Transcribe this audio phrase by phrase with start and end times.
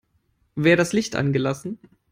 [0.55, 1.77] Wer das Licht angelassen?